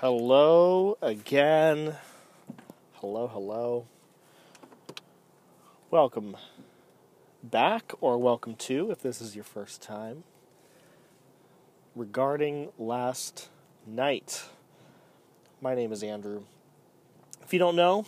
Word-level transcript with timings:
Hello 0.00 0.96
again. 1.02 1.96
Hello, 3.00 3.26
hello. 3.26 3.88
Welcome 5.90 6.36
back, 7.42 7.90
or 8.00 8.16
welcome 8.16 8.54
to, 8.54 8.92
if 8.92 9.02
this 9.02 9.20
is 9.20 9.34
your 9.34 9.42
first 9.42 9.82
time. 9.82 10.22
Regarding 11.96 12.68
last 12.78 13.48
night, 13.88 14.44
my 15.60 15.74
name 15.74 15.90
is 15.90 16.04
Andrew. 16.04 16.44
If 17.42 17.52
you 17.52 17.58
don't 17.58 17.74
know, 17.74 18.06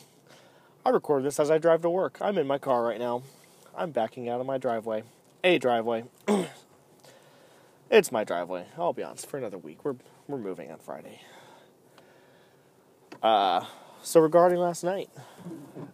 I 0.87 0.91
record 0.91 1.25
this 1.25 1.41
as 1.41 1.51
I 1.51 1.59
drive 1.59 1.83
to 1.83 1.91
work. 1.91 2.19
I'm 2.21 2.39
in 2.39 2.47
my 2.47 2.59
car 2.59 2.85
right 2.85 3.01
now. 3.01 3.25
I'm 3.77 3.91
backing 3.91 4.29
out 4.29 4.41
of 4.41 4.47
my 4.47 4.59
driveway. 4.59 5.03
A 5.43 5.59
driveway. 5.59 6.05
it's 7.91 8.13
my 8.13 8.23
driveway. 8.23 8.67
I'll 8.79 8.93
be 8.93 9.03
honest. 9.03 9.27
For 9.27 9.39
another 9.39 9.59
week, 9.59 9.85
we're 9.85 9.97
we're 10.29 10.39
moving 10.39 10.71
on 10.71 10.79
Friday. 10.79 11.23
Uh, 13.23 13.65
so 14.03 14.21
regarding 14.21 14.59
last 14.59 14.83
night, 14.83 15.11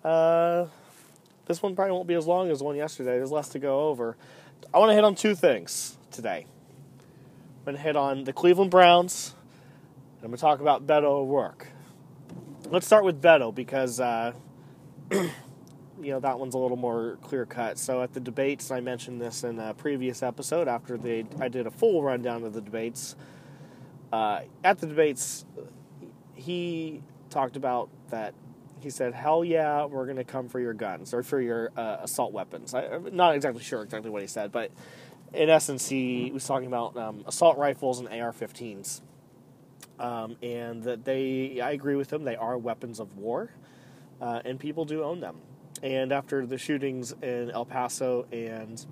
uh, 0.04 0.66
this 1.46 1.62
one 1.62 1.74
probably 1.74 1.92
won't 1.92 2.06
be 2.06 2.14
as 2.14 2.26
long 2.26 2.50
as 2.50 2.62
one 2.62 2.76
yesterday. 2.76 3.16
There's 3.16 3.32
less 3.32 3.48
to 3.50 3.58
go 3.58 3.88
over. 3.88 4.16
I 4.72 4.78
want 4.78 4.90
to 4.90 4.94
hit 4.94 5.04
on 5.04 5.14
two 5.14 5.34
things 5.34 5.96
today. 6.10 6.46
I'm 7.58 7.64
going 7.64 7.76
to 7.76 7.82
hit 7.82 7.96
on 7.96 8.24
the 8.24 8.32
Cleveland 8.32 8.70
Browns, 8.70 9.34
and 10.16 10.24
I'm 10.24 10.30
going 10.30 10.36
to 10.36 10.40
talk 10.40 10.60
about 10.60 10.86
Beto 10.86 11.04
O'Rourke. 11.04 11.66
Let's 12.70 12.86
start 12.86 13.04
with 13.04 13.20
Beto 13.20 13.52
because, 13.52 13.98
uh, 13.98 14.32
you 15.10 15.30
know, 16.00 16.20
that 16.20 16.38
one's 16.38 16.54
a 16.54 16.58
little 16.58 16.76
more 16.76 17.18
clear 17.22 17.44
cut. 17.44 17.78
So 17.78 18.02
at 18.02 18.12
the 18.12 18.20
debates, 18.20 18.70
I 18.70 18.80
mentioned 18.80 19.20
this 19.20 19.42
in 19.42 19.58
a 19.58 19.74
previous 19.74 20.22
episode 20.22 20.68
after 20.68 20.96
they, 20.96 21.24
I 21.40 21.48
did 21.48 21.66
a 21.66 21.70
full 21.72 22.04
rundown 22.04 22.44
of 22.44 22.52
the 22.52 22.60
debates. 22.60 23.16
Uh, 24.12 24.42
at 24.62 24.78
the 24.78 24.86
debates, 24.86 25.44
he 26.34 27.02
talked 27.30 27.56
about 27.56 27.88
that 28.10 28.34
he 28.80 28.90
said, 28.90 29.14
"Hell 29.14 29.44
yeah, 29.44 29.84
we're 29.84 30.04
going 30.04 30.16
to 30.16 30.24
come 30.24 30.48
for 30.48 30.60
your 30.60 30.74
guns 30.74 31.12
or 31.14 31.22
for 31.22 31.40
your 31.40 31.72
uh, 31.76 31.98
assault 32.02 32.32
weapons." 32.32 32.74
I, 32.74 32.84
am 32.84 33.16
not 33.16 33.34
exactly 33.34 33.62
sure 33.62 33.82
exactly 33.82 34.10
what 34.10 34.22
he 34.22 34.28
said, 34.28 34.52
but 34.52 34.70
in 35.32 35.50
essence, 35.50 35.88
he 35.88 36.30
was 36.32 36.46
talking 36.46 36.66
about 36.66 36.96
um, 36.96 37.24
assault 37.26 37.58
rifles 37.58 37.98
and 38.00 38.08
AR-15s, 38.08 39.00
um, 39.98 40.36
and 40.42 40.82
that 40.84 41.04
they. 41.04 41.60
I 41.60 41.72
agree 41.72 41.96
with 41.96 42.12
him; 42.12 42.24
they 42.24 42.36
are 42.36 42.56
weapons 42.58 43.00
of 43.00 43.16
war, 43.16 43.50
uh, 44.20 44.40
and 44.44 44.58
people 44.58 44.84
do 44.84 45.02
own 45.02 45.20
them. 45.20 45.36
And 45.82 46.12
after 46.12 46.46
the 46.46 46.56
shootings 46.56 47.12
in 47.22 47.50
El 47.50 47.66
Paso 47.66 48.26
and 48.32 48.84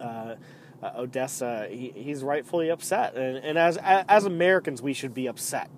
uh, 0.00 0.36
uh 0.82 0.92
Odessa, 0.96 1.68
he, 1.70 1.92
he's 1.94 2.24
rightfully 2.24 2.70
upset, 2.70 3.14
and, 3.14 3.36
and 3.38 3.58
as 3.58 3.78
as 3.82 4.24
Americans, 4.24 4.80
we 4.80 4.94
should 4.94 5.14
be 5.14 5.26
upset. 5.26 5.70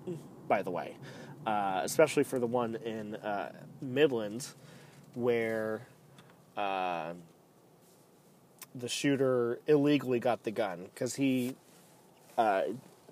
By 0.47 0.61
the 0.61 0.71
way, 0.71 0.95
uh, 1.45 1.81
especially 1.83 2.23
for 2.23 2.39
the 2.39 2.47
one 2.47 2.75
in 2.75 3.15
uh, 3.15 3.51
Midland, 3.81 4.47
where 5.13 5.81
uh, 6.57 7.13
the 8.73 8.89
shooter 8.89 9.59
illegally 9.67 10.19
got 10.19 10.43
the 10.43 10.51
gun 10.51 10.89
because 10.93 11.15
he 11.15 11.55
uh, 12.37 12.63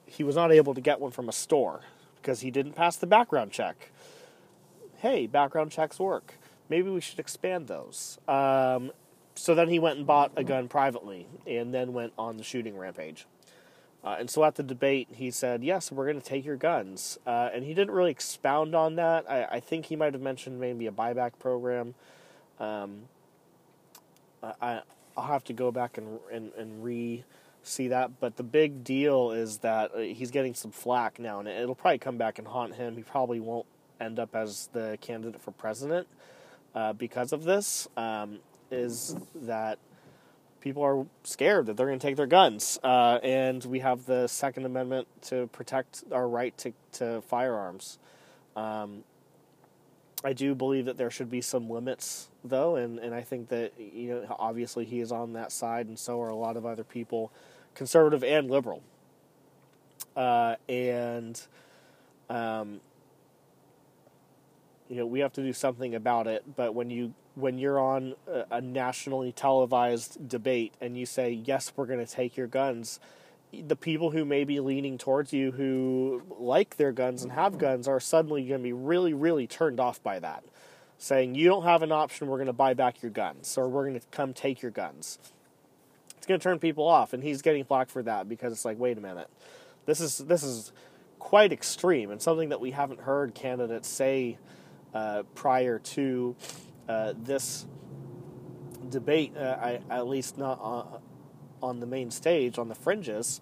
he 0.06 0.24
was 0.24 0.36
not 0.36 0.52
able 0.52 0.74
to 0.74 0.82
get 0.82 1.00
one 1.00 1.12
from 1.12 1.30
a 1.30 1.32
store 1.32 1.82
because 2.22 2.42
he 2.42 2.52
didn't 2.52 2.74
pass 2.74 2.98
the 2.98 3.08
background 3.08 3.52
check. 3.52 3.92
Hey, 4.98 5.28
background 5.28 5.72
checks 5.72 6.00
work. 6.00 6.36
Maybe 6.70 6.90
we 6.90 7.02
should 7.02 7.20
expand 7.20 7.68
those. 7.68 8.18
Um, 8.28 8.92
so 9.36 9.56
then 9.56 9.68
he 9.68 9.80
went 9.80 9.98
and 9.98 10.08
bought 10.08 10.32
a 10.36 10.44
gun 10.44 10.68
privately 10.68 11.28
and 11.48 11.74
then 11.74 11.94
went 11.94 12.14
on 12.18 12.38
the 12.38 12.44
shooting 12.44 12.78
rampage. 12.78 13.26
Uh, 14.04 14.18
and 14.20 14.30
so 14.30 14.44
at 14.44 14.56
the 14.56 14.64
debate, 14.64 15.08
he 15.14 15.32
said, 15.32 15.64
Yes, 15.64 15.92
we're 15.92 16.06
going 16.06 16.20
to 16.20 16.26
take 16.26 16.44
your 16.44 16.58
guns. 16.58 17.18
Uh, 17.26 17.50
and 17.54 17.64
he 17.64 17.74
didn't 17.74 17.94
really 17.94 18.12
expound 18.12 18.76
on 18.76 18.96
that. 18.96 19.30
I, 19.30 19.46
I, 19.46 19.60
think 19.60 19.86
he 19.86 19.96
might 19.96 20.14
have 20.14 20.22
mentioned 20.22 20.60
maybe 20.60 20.88
a 20.88 20.92
buyback 20.92 21.40
program. 21.40 21.96
Um, 22.60 23.04
I, 24.62 24.82
I'll 25.16 25.28
have 25.28 25.44
to 25.46 25.54
go 25.54 25.72
back 25.72 25.98
and, 25.98 26.20
and, 26.32 26.52
and 26.58 26.84
re 26.84 27.24
see 27.64 27.88
that. 27.88 28.20
But 28.20 28.36
the 28.36 28.44
big 28.44 28.84
deal 28.84 29.32
is 29.32 29.60
that 29.60 29.92
uh, 29.96 30.00
he's 30.00 30.32
getting 30.32 30.54
some 30.54 30.72
flack 30.72 31.18
now, 31.20 31.40
and 31.40 31.48
it'll 31.48 31.76
probably 31.76 32.00
come 32.00 32.18
back 32.18 32.40
and 32.40 32.48
haunt 32.48 32.76
him. 32.76 32.98
He 32.98 33.04
probably 33.04 33.40
won't 33.40 33.66
end 34.00 34.20
up 34.20 34.36
as 34.36 34.70
the 34.74 34.98
candidate 35.02 35.42
for 35.42 35.52
president 35.52 36.08
uh, 36.76 36.94
because 36.94 37.32
of 37.32 37.44
this. 37.44 37.88
Um, 37.96 38.40
is 38.70 39.16
that 39.36 39.78
people 40.64 40.82
are 40.82 41.06
scared 41.26 41.66
that 41.66 41.76
they're 41.76 41.88
going 41.88 42.00
to 42.00 42.08
take 42.08 42.16
their 42.16 42.26
guns. 42.26 42.80
Uh, 42.82 43.20
and 43.22 43.66
we 43.66 43.80
have 43.80 44.06
the 44.06 44.28
Second 44.28 44.66
Amendment 44.66 45.08
to 45.24 45.48
protect 45.48 46.06
our 46.10 46.28
right 46.28 46.58
to, 46.60 46.72
to 46.94 47.22
firearms. 47.24 48.00
Um, 48.56 49.04
I 50.24 50.32
do 50.32 50.56
believe 50.56 50.86
that 50.86 50.98
there 50.98 51.12
should 51.12 51.30
be 51.30 51.42
some 51.42 51.70
limits, 51.70 52.30
though, 52.46 52.78
and, 52.78 52.98
and 52.98 53.14
I 53.14 53.22
think 53.22 53.50
that 53.50 53.74
you 53.78 54.14
know 54.14 54.36
obviously 54.40 54.86
he 54.86 55.02
is 55.02 55.12
on 55.12 55.34
that 55.34 55.52
side, 55.52 55.88
and 55.88 56.00
so 56.00 56.22
are 56.22 56.30
a 56.30 56.36
lot 56.36 56.56
of 56.56 56.66
other 56.66 56.86
people, 56.86 57.30
conservative 57.76 58.24
and 58.24 58.50
liberal. 58.50 58.82
Uh, 60.16 60.56
and 60.70 61.42
um, 62.30 62.80
you 64.94 65.00
know 65.00 65.08
we 65.08 65.22
have 65.22 65.34
to 65.34 65.42
do 65.42 65.54
something 65.54 65.96
about 65.96 66.28
it. 66.28 66.44
But 66.56 66.76
when 66.76 66.92
you 66.92 67.16
when 67.34 67.58
you're 67.58 67.80
on 67.80 68.14
a, 68.52 68.62
nationally 68.62 69.32
televised 69.32 70.30
debate 70.30 70.76
and 70.80 70.96
you 70.96 71.08
say, 71.08 71.32
yes, 71.32 71.74
we're 71.76 71.88
going 71.88 72.06
to 72.06 72.12
take 72.12 72.38
your 72.38 72.46
guns, 72.46 73.00
the 73.52 73.76
people 73.76 74.12
who 74.12 74.24
may 74.24 74.44
be 74.44 74.60
leaning 74.60 75.00
towards 75.00 75.34
you 75.34 75.52
who 75.52 76.22
like 76.38 76.78
their 76.78 76.92
guns 76.92 77.24
and 77.24 77.32
have 77.32 77.58
guns 77.58 77.88
are 77.88 78.00
suddenly 78.00 78.44
going 78.44 78.60
to 78.60 78.64
be 78.64 78.72
really, 78.74 79.16
really 79.16 79.48
turned 79.48 79.80
off 79.80 80.02
by 80.04 80.20
that. 80.20 80.44
Saying, 81.00 81.34
you 81.34 81.48
don't 81.48 81.64
have 81.64 81.82
an 81.82 81.92
option, 81.92 82.28
we're 82.28 82.38
going 82.38 82.46
to 82.46 82.54
buy 82.54 82.76
back 82.76 83.02
your 83.02 83.12
guns, 83.12 83.58
or 83.58 83.68
we're 83.68 83.88
going 83.88 84.00
to 84.00 84.06
come 84.12 84.32
take 84.32 84.62
your 84.62 84.72
guns. 84.72 85.18
It's 86.16 86.28
going 86.28 86.40
to 86.40 86.44
turn 86.44 86.60
people 86.60 86.88
off, 86.88 87.14
and 87.14 87.24
he's 87.24 87.42
getting 87.42 87.66
flack 87.66 87.90
for 87.90 88.04
that 88.04 88.30
because 88.30 88.54
it's 88.54 88.64
like, 88.64 88.78
wait 88.78 89.00
a 89.00 89.02
minute, 89.02 89.28
this 89.88 90.00
is 90.00 90.20
this 90.20 90.44
is 90.44 90.72
quite 91.18 91.52
extreme 91.52 92.12
and 92.12 92.22
something 92.22 92.50
that 92.50 92.60
we 92.60 92.72
haven't 92.72 93.00
heard 93.00 93.34
candidates 93.34 93.88
say 93.88 94.38
uh, 94.94 95.24
prior 95.36 95.80
to 95.80 96.36
uh, 96.88 97.14
this 97.18 97.66
debate, 98.90 99.36
uh, 99.38 99.58
I, 99.62 99.80
at 99.90 100.08
least 100.08 100.38
not 100.38 100.60
on, 100.62 101.02
on, 101.62 101.80
the 101.80 101.86
main 101.86 102.12
stage, 102.12 102.58
on 102.58 102.68
the 102.68 102.76
fringes. 102.76 103.42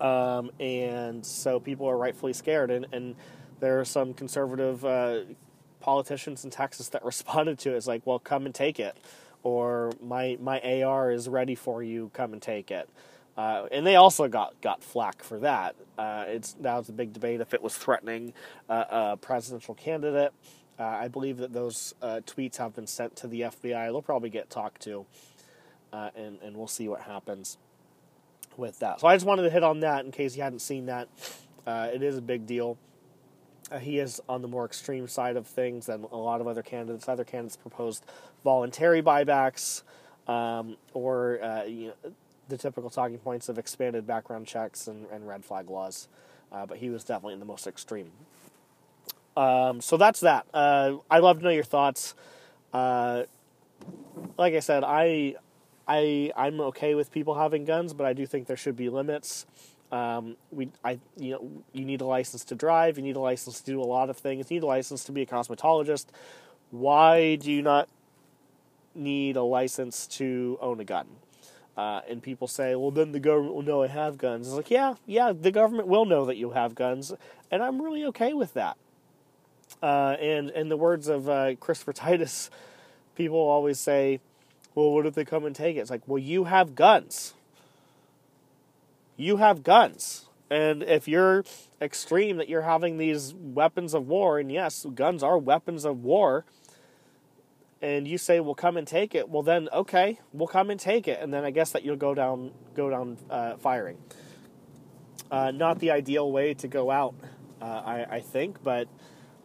Um, 0.00 0.50
and 0.60 1.24
so 1.24 1.58
people 1.60 1.88
are 1.88 1.96
rightfully 1.96 2.32
scared. 2.32 2.70
And, 2.70 2.86
and 2.92 3.16
there 3.60 3.80
are 3.80 3.84
some 3.84 4.14
conservative 4.14 4.84
uh, 4.84 5.20
politicians 5.80 6.44
in 6.44 6.50
Texas 6.50 6.88
that 6.90 7.04
responded 7.04 7.58
to 7.60 7.72
it 7.72 7.76
as 7.76 7.86
like, 7.86 8.02
well, 8.04 8.18
come 8.18 8.46
and 8.46 8.54
take 8.54 8.78
it. 8.78 8.96
Or 9.42 9.92
my, 10.02 10.38
my 10.40 10.82
AR 10.82 11.10
is 11.10 11.28
ready 11.28 11.54
for 11.54 11.82
you, 11.82 12.10
come 12.14 12.32
and 12.32 12.40
take 12.40 12.70
it. 12.70 12.88
Uh, 13.36 13.66
and 13.72 13.86
they 13.86 13.96
also 13.96 14.28
got, 14.28 14.60
got 14.60 14.82
flack 14.82 15.22
for 15.22 15.40
that. 15.40 15.74
Uh, 15.98 16.24
it's 16.28 16.54
now 16.60 16.78
it's 16.78 16.88
a 16.88 16.92
big 16.92 17.12
debate 17.12 17.40
if 17.40 17.52
it 17.52 17.62
was 17.62 17.76
threatening 17.76 18.32
uh, 18.68 18.84
a 18.90 19.16
presidential 19.16 19.74
candidate. 19.74 20.32
Uh, 20.78 20.84
I 20.84 21.08
believe 21.08 21.38
that 21.38 21.52
those 21.52 21.94
uh, 22.02 22.20
tweets 22.26 22.56
have 22.56 22.74
been 22.74 22.86
sent 22.86 23.16
to 23.16 23.26
the 23.26 23.42
FBI. 23.42 23.86
They'll 23.86 24.02
probably 24.02 24.30
get 24.30 24.50
talked 24.50 24.82
to, 24.82 25.06
uh, 25.92 26.10
and 26.16 26.38
and 26.42 26.56
we'll 26.56 26.66
see 26.66 26.88
what 26.88 27.02
happens 27.02 27.58
with 28.56 28.78
that. 28.80 29.00
So 29.00 29.08
I 29.08 29.14
just 29.14 29.26
wanted 29.26 29.42
to 29.42 29.50
hit 29.50 29.62
on 29.62 29.80
that 29.80 30.04
in 30.04 30.10
case 30.10 30.36
you 30.36 30.42
hadn't 30.42 30.60
seen 30.60 30.86
that. 30.86 31.08
It 31.66 32.02
is 32.02 32.16
a 32.16 32.22
big 32.22 32.46
deal. 32.46 32.76
He 33.80 33.98
is 33.98 34.20
on 34.28 34.42
the 34.42 34.48
more 34.48 34.64
extreme 34.64 35.08
side 35.08 35.36
of 35.36 35.46
things 35.46 35.86
than 35.86 36.04
a 36.04 36.16
lot 36.16 36.40
of 36.40 36.46
other 36.46 36.62
candidates. 36.62 37.08
Other 37.08 37.24
candidates 37.24 37.56
proposed 37.56 38.04
voluntary 38.44 39.02
buybacks 39.02 39.82
um, 40.26 40.76
or 40.92 41.42
uh, 41.42 41.64
you 41.64 41.88
know, 41.88 42.12
the 42.48 42.56
typical 42.56 42.90
talking 42.90 43.18
points 43.18 43.48
of 43.48 43.58
expanded 43.58 44.06
background 44.06 44.46
checks 44.46 44.86
and, 44.86 45.06
and 45.12 45.26
red 45.26 45.44
flag 45.44 45.70
laws. 45.70 46.08
but 46.50 46.78
he 46.78 46.90
was 46.90 47.04
definitely 47.04 47.34
in 47.34 47.40
the 47.40 47.46
most 47.46 47.66
extreme. 47.66 48.10
Um, 49.36 49.80
so 49.80 49.96
that's 49.96 50.20
that. 50.20 50.46
Uh, 50.54 50.96
I'd 51.10 51.22
love 51.22 51.38
to 51.38 51.44
know 51.44 51.50
your 51.50 51.64
thoughts. 51.64 52.14
Uh, 52.72 53.24
like 54.38 54.54
I 54.54 54.60
said, 54.60 54.84
I, 54.84 55.36
I, 55.86 56.32
I'm 56.36 56.60
okay 56.60 56.94
with 56.94 57.10
people 57.10 57.34
having 57.34 57.64
guns, 57.64 57.92
but 57.92 58.06
I 58.06 58.12
do 58.12 58.26
think 58.26 58.46
there 58.46 58.56
should 58.56 58.76
be 58.76 58.88
limits. 58.88 59.46
Um, 59.92 60.36
we, 60.50 60.70
I, 60.84 60.98
you 61.16 61.32
know, 61.32 61.50
you 61.72 61.84
need 61.84 62.00
a 62.00 62.06
license 62.06 62.44
to 62.46 62.54
drive. 62.54 62.96
You 62.96 63.04
need 63.04 63.16
a 63.16 63.20
license 63.20 63.60
to 63.60 63.70
do 63.70 63.80
a 63.80 63.84
lot 63.84 64.10
of 64.10 64.16
things. 64.16 64.50
You 64.50 64.56
need 64.56 64.64
a 64.64 64.66
license 64.66 65.04
to 65.04 65.12
be 65.12 65.22
a 65.22 65.26
cosmetologist. 65.26 66.06
Why 66.70 67.36
do 67.36 67.52
you 67.52 67.62
not 67.62 67.88
need 68.94 69.36
a 69.36 69.42
license 69.42 70.06
to 70.08 70.58
own 70.60 70.80
a 70.80 70.84
gun? 70.84 71.06
Uh, 71.76 72.00
and 72.08 72.22
people 72.22 72.46
say, 72.46 72.74
well, 72.76 72.92
then 72.92 73.12
the 73.12 73.20
government 73.20 73.54
will 73.54 73.62
know 73.62 73.82
I 73.82 73.88
have 73.88 74.16
guns. 74.16 74.46
It's 74.46 74.56
like, 74.56 74.70
yeah, 74.70 74.94
yeah, 75.06 75.32
the 75.32 75.50
government 75.50 75.88
will 75.88 76.04
know 76.04 76.24
that 76.26 76.36
you 76.36 76.50
have 76.50 76.74
guns, 76.74 77.12
and 77.50 77.62
I'm 77.62 77.82
really 77.82 78.04
okay 78.06 78.32
with 78.32 78.54
that. 78.54 78.76
Uh, 79.82 80.16
and 80.20 80.50
in 80.50 80.68
the 80.68 80.76
words 80.76 81.08
of 81.08 81.28
uh, 81.28 81.56
Christopher 81.56 81.92
Titus, 82.04 82.48
people 83.16 83.38
always 83.38 83.80
say, 83.80 84.20
well, 84.74 84.92
what 84.92 85.06
if 85.06 85.14
they 85.14 85.24
come 85.24 85.44
and 85.44 85.54
take 85.54 85.76
it? 85.76 85.80
It's 85.80 85.90
like, 85.90 86.02
well, 86.06 86.18
you 86.18 86.44
have 86.44 86.74
guns. 86.74 87.34
You 89.16 89.36
have 89.38 89.62
guns. 89.62 90.26
And 90.50 90.82
if 90.82 91.08
you're 91.08 91.44
extreme 91.80 92.36
that 92.36 92.48
you're 92.48 92.62
having 92.62 92.98
these 92.98 93.34
weapons 93.34 93.94
of 93.94 94.08
war, 94.08 94.38
and 94.38 94.50
yes, 94.50 94.86
guns 94.94 95.22
are 95.22 95.38
weapons 95.38 95.84
of 95.84 96.04
war, 96.04 96.44
and 97.84 98.08
you 98.08 98.16
say, 98.16 98.40
"Well, 98.40 98.54
come 98.54 98.78
and 98.78 98.88
take 98.88 99.14
it," 99.14 99.28
well, 99.28 99.42
then 99.42 99.68
okay, 99.70 100.18
we'll 100.32 100.48
come 100.48 100.70
and 100.70 100.80
take 100.80 101.06
it, 101.06 101.20
and 101.20 101.32
then 101.32 101.44
I 101.44 101.50
guess 101.50 101.72
that 101.72 101.84
you'll 101.84 101.96
go 101.96 102.14
down, 102.14 102.52
go 102.74 102.88
down 102.88 103.18
uh, 103.28 103.56
firing. 103.58 103.98
Uh, 105.30 105.50
not 105.50 105.78
the 105.80 105.90
ideal 105.90 106.32
way 106.32 106.54
to 106.54 106.66
go 106.66 106.90
out, 106.90 107.14
uh, 107.60 107.64
I, 107.64 108.06
I, 108.16 108.20
think, 108.20 108.62
but 108.62 108.88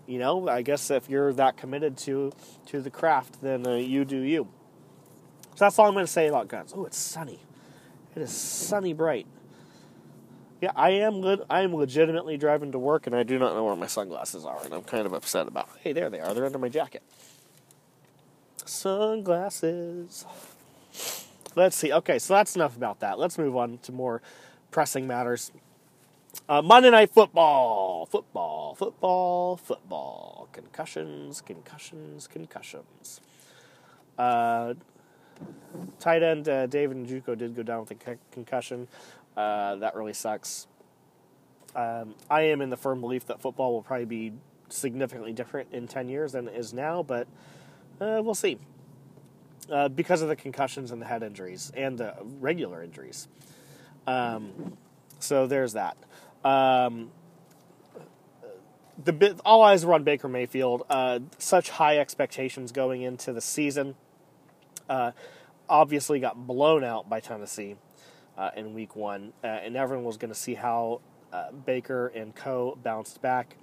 you 0.08 0.20
know, 0.20 0.48
I 0.48 0.62
guess 0.62 0.90
if 0.90 1.10
you're 1.10 1.34
that 1.34 1.58
committed 1.58 1.98
to 2.00 2.32
to 2.68 2.82
the 2.82 2.90
craft, 2.90 3.42
then 3.42 3.68
uh, 3.68 3.76
you 3.76 4.06
do 4.06 4.20
you. 4.20 4.48
So 5.56 5.66
that's 5.66 5.78
all 5.78 5.88
I'm 5.88 5.94
going 5.94 6.06
to 6.06 6.12
say 6.12 6.28
about 6.28 6.48
guns. 6.48 6.74
Oh, 6.74 6.86
it's 6.86 6.98
sunny. 6.98 7.42
It 8.16 8.22
is 8.22 8.32
sunny 8.32 8.94
bright. 8.94 9.28
Yeah, 10.62 10.72
I 10.78 10.92
am. 10.92 11.20
Le- 11.20 11.46
I 11.50 11.62
am 11.62 11.76
legitimately 11.76 12.38
driving 12.38 12.72
to 12.72 12.80
work, 12.80 13.06
and 13.06 13.14
I 13.14 13.24
do 13.24 13.38
not 13.38 13.54
know 13.54 13.66
where 13.66 13.76
my 13.76 13.88
sunglasses 13.88 14.46
are, 14.46 14.64
and 14.64 14.74
I'm 14.74 14.84
kind 14.84 15.06
of 15.06 15.12
upset 15.12 15.48
about. 15.48 15.68
Hey, 15.82 15.92
there 15.92 16.10
they 16.10 16.22
are. 16.22 16.34
They're 16.34 16.46
under 16.46 16.58
my 16.58 16.70
jacket. 16.70 17.04
Sunglasses. 18.70 20.26
Let's 21.56 21.76
see. 21.76 21.92
Okay, 21.92 22.20
so 22.20 22.36
that's 22.36 22.56
enough 22.56 22.78
about 22.78 23.00
that. 23.00 23.18
Let's 23.18 23.38
move 23.38 23.56
on 23.58 23.80
to 23.80 23.92
more 23.92 24.22
pressing 24.72 25.08
matters. 25.08 25.52
Uh, 26.48 26.62
Monday 26.62 26.92
Night 26.92 27.10
Football, 27.10 28.06
football, 28.06 28.76
football, 28.76 29.58
football. 29.58 30.48
Concussions, 30.52 31.42
concussions, 31.42 32.28
concussions. 32.28 33.22
Uh, 34.18 34.76
tight 36.00 36.22
end 36.22 36.48
uh, 36.48 36.68
David 36.68 36.98
Njoku 36.98 37.38
did 37.38 37.56
go 37.56 37.64
down 37.64 37.82
with 37.82 37.92
a 37.92 38.18
concussion. 38.32 38.88
Uh, 39.36 39.76
that 39.78 39.96
really 39.96 40.14
sucks. 40.14 40.68
Um, 41.76 42.14
I 42.30 42.42
am 42.42 42.62
in 42.62 42.70
the 42.70 42.78
firm 42.78 43.02
belief 43.02 43.26
that 43.28 43.42
football 43.42 43.74
will 43.74 43.84
probably 43.84 44.06
be 44.06 44.34
significantly 44.70 45.34
different 45.34 45.70
in 45.72 45.88
10 45.88 46.10
years 46.10 46.34
than 46.34 46.48
it 46.48 46.56
is 46.56 46.74
now, 46.74 47.02
but 47.02 47.28
uh, 48.00 48.22
we'll 48.24 48.36
see. 48.36 48.58
Uh, 49.72 49.88
because 49.88 50.24
of 50.24 50.30
the 50.30 50.36
concussions 50.36 50.92
and 50.92 51.00
the 51.00 51.06
head 51.06 51.22
injuries 51.22 51.72
and 51.76 51.98
the 51.98 52.16
regular 52.40 52.82
injuries. 52.82 53.28
Um, 54.08 54.78
so 55.20 55.46
there's 55.46 55.74
that. 55.74 55.96
Um, 56.44 57.12
the 59.04 59.14
bit, 59.14 59.40
all 59.46 59.62
eyes 59.62 59.86
were 59.86 59.94
on 59.94 60.04
Baker 60.04 60.28
Mayfield. 60.28 60.84
Uh, 60.90 61.20
such 61.38 61.70
high 61.70 62.00
expectations 62.00 62.72
going 62.72 63.02
into 63.02 63.32
the 63.32 63.42
season. 63.42 63.96
Uh, 64.90 65.12
obviously, 65.70 66.20
got 66.20 66.48
blown 66.48 66.84
out 66.84 67.10
by 67.10 67.20
Tennessee 67.20 67.76
uh, 68.38 68.52
in 68.56 68.74
Week 68.74 68.96
One, 68.96 69.34
uh, 69.44 69.48
and 69.48 69.76
everyone 69.76 70.06
was 70.06 70.18
going 70.18 70.34
to 70.34 70.40
see 70.40 70.56
how 70.56 71.02
uh, 71.32 71.52
Baker 71.52 72.08
and 72.08 72.36
Co. 72.36 72.78
bounced 72.82 73.22
back. 73.22 73.56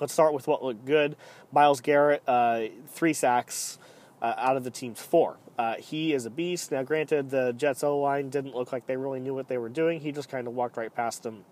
Let's 0.00 0.12
start 0.12 0.34
with 0.34 0.46
what 0.46 0.62
looked 0.62 0.84
good. 0.84 1.16
Myles 1.52 1.80
Garrett, 1.80 2.22
uh, 2.26 2.62
three 2.88 3.12
sacks 3.12 3.78
out 4.22 4.56
of 4.56 4.64
the 4.64 4.70
team's 4.70 5.02
four. 5.02 5.36
he 5.78 6.14
is 6.14 6.24
a 6.24 6.30
beast. 6.30 6.72
Now, 6.72 6.82
granted, 6.82 7.28
the 7.28 7.52
Jets 7.52 7.84
O 7.84 7.98
line 7.98 8.30
didn't 8.30 8.54
look 8.54 8.72
like 8.72 8.86
they 8.86 8.96
really 8.96 9.20
knew 9.20 9.34
what 9.34 9.48
they 9.48 9.58
were 9.58 9.68
doing. 9.68 10.00
He 10.00 10.12
just 10.12 10.30
kind 10.30 10.46
of 10.46 10.54
walked 10.54 10.78
right 10.78 10.94
past 10.94 11.24
them 11.24 11.44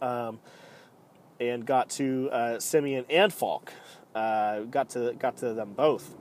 um, 0.00 0.40
and 1.38 1.64
got 1.64 1.90
to 1.90 2.28
uh, 2.30 2.60
Siemian 2.60 3.04
and 3.10 3.32
Falk. 3.32 3.72
Uh, 4.14 4.60
got 4.60 4.90
to 4.90 5.14
got 5.18 5.36
to 5.38 5.54
them 5.54 5.72
both. 5.72 6.14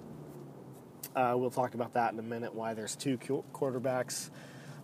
Uh, 1.15 1.33
we'll 1.36 1.50
talk 1.50 1.74
about 1.74 1.94
that 1.94 2.13
in 2.13 2.19
a 2.19 2.24
minute. 2.24 2.53
Why 2.53 2.74
there's 2.74 2.95
two 2.95 3.18
quarterbacks 3.18 4.30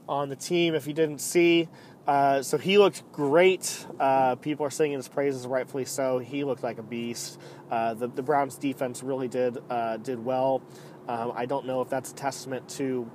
on 0.10 0.30
the 0.30 0.36
team. 0.36 0.74
If 0.76 0.88
you 0.88 0.94
didn't 0.94 1.20
see, 1.20 1.68
uh, 2.08 2.42
so 2.42 2.58
he 2.58 2.78
looked 2.78 3.12
great. 3.12 3.86
Uh, 4.00 4.36
people 4.36 4.66
are 4.66 4.72
singing 4.72 4.98
his 4.98 5.08
praises, 5.08 5.48
rightfully 5.48 5.86
so. 5.86 6.20
He 6.20 6.44
looked 6.44 6.64
like 6.64 6.78
a 6.78 6.84
beast. 6.84 7.40
Uh, 7.70 7.94
the, 7.94 8.08
the 8.08 8.22
Browns 8.22 8.58
defense 8.58 9.04
really 9.04 9.28
did 9.28 9.58
did 10.04 10.24
well. 10.24 10.62
Um, 11.08 11.34
I 11.36 11.46
don't 11.46 11.66
know 11.66 11.82
if 11.82 11.90
that's 11.90 12.12
a 12.12 12.16
testament 12.16 12.68
to 12.70 13.10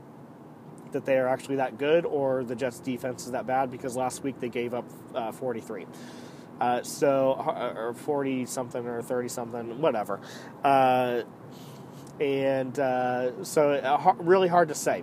that 0.92 1.04
they 1.04 1.19
are 1.19 1.28
actually 1.28 1.56
that 1.56 1.78
good 1.78 2.04
or 2.04 2.44
the 2.44 2.54
Jets 2.54 2.81
defense 2.81 3.26
is 3.26 3.32
that 3.32 3.46
bad 3.46 3.70
because 3.70 3.96
last 3.96 4.22
week 4.22 4.40
they 4.40 4.48
gave 4.48 4.75
up 4.75 4.84
uh, 5.14 5.32
43. 5.32 5.87
Uh, 6.60 6.82
so, 6.82 7.32
uh, 7.32 7.72
or 7.75 7.94
40 7.94 8.44
something 8.46 8.87
or 8.87 9.00
30 9.02 9.28
something, 9.28 9.81
whatever. 9.81 10.20
Uh, 10.62 11.22
and 12.20 12.78
uh, 12.78 13.44
so, 13.44 13.72
uh, 13.72 14.14
really 14.19 14.48
hard 14.48 14.69
to 14.69 14.75
say. 14.75 15.02